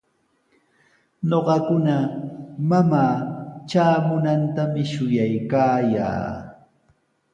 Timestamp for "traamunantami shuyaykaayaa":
3.69-6.27